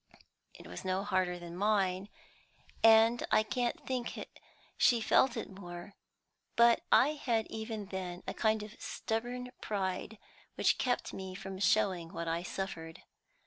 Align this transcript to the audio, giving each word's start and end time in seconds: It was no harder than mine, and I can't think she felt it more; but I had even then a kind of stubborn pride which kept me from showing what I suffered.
It 0.55 0.65
was 0.65 0.83
no 0.83 1.03
harder 1.03 1.37
than 1.37 1.55
mine, 1.55 2.09
and 2.83 3.23
I 3.29 3.43
can't 3.43 3.85
think 3.85 4.27
she 4.75 4.99
felt 4.99 5.37
it 5.37 5.47
more; 5.47 5.93
but 6.55 6.81
I 6.91 7.09
had 7.09 7.45
even 7.51 7.85
then 7.85 8.23
a 8.27 8.33
kind 8.33 8.63
of 8.63 8.75
stubborn 8.81 9.51
pride 9.61 10.17
which 10.55 10.79
kept 10.79 11.13
me 11.13 11.35
from 11.35 11.59
showing 11.59 12.13
what 12.13 12.27
I 12.27 12.41
suffered. 12.41 13.03